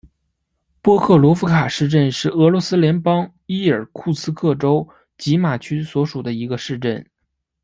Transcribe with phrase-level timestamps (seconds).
[0.81, 4.89] 波克罗夫卡市镇是俄罗斯联邦伊尔库茨克州
[5.19, 7.05] 济马区所属的一个市镇。